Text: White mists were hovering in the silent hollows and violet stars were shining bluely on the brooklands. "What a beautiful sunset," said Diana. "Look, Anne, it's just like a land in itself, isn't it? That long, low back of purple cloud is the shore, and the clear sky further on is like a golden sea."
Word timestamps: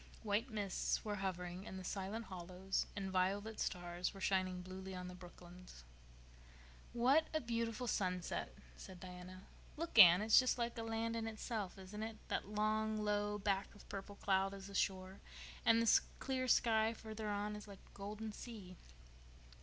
White 0.23 0.49
mists 0.49 1.05
were 1.05 1.17
hovering 1.17 1.63
in 1.63 1.77
the 1.77 1.83
silent 1.83 2.25
hollows 2.25 2.87
and 2.95 3.11
violet 3.11 3.59
stars 3.59 4.15
were 4.15 4.19
shining 4.19 4.63
bluely 4.63 4.95
on 4.95 5.07
the 5.07 5.13
brooklands. 5.13 5.83
"What 6.91 7.27
a 7.35 7.39
beautiful 7.39 7.85
sunset," 7.85 8.51
said 8.75 8.99
Diana. 8.99 9.43
"Look, 9.77 9.99
Anne, 9.99 10.23
it's 10.23 10.39
just 10.39 10.57
like 10.57 10.75
a 10.75 10.81
land 10.81 11.15
in 11.15 11.27
itself, 11.27 11.77
isn't 11.77 12.01
it? 12.01 12.17
That 12.29 12.49
long, 12.49 12.97
low 12.97 13.37
back 13.37 13.75
of 13.75 13.87
purple 13.89 14.15
cloud 14.15 14.55
is 14.55 14.65
the 14.65 14.73
shore, 14.73 15.19
and 15.67 15.79
the 15.79 15.99
clear 16.17 16.47
sky 16.47 16.95
further 16.95 17.29
on 17.29 17.55
is 17.55 17.67
like 17.67 17.85
a 17.85 17.95
golden 17.95 18.31
sea." 18.31 18.77